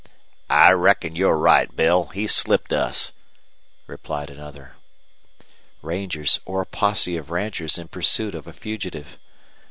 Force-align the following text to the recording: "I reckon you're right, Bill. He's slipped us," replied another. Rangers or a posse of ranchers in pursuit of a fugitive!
"I 0.49 0.71
reckon 0.71 1.15
you're 1.15 1.37
right, 1.37 1.75
Bill. 1.75 2.05
He's 2.07 2.33
slipped 2.33 2.73
us," 2.73 3.11
replied 3.85 4.31
another. 4.31 4.75
Rangers 5.83 6.39
or 6.43 6.59
a 6.59 6.65
posse 6.65 7.17
of 7.17 7.29
ranchers 7.29 7.77
in 7.77 7.87
pursuit 7.87 8.33
of 8.33 8.47
a 8.47 8.53
fugitive! 8.53 9.19